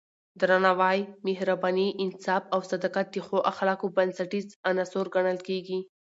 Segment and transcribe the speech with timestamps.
[0.39, 5.79] درناوی، مهرباني، انصاف او صداقت د ښو اخلاقو بنسټیز عناصر ګڼل کېږي.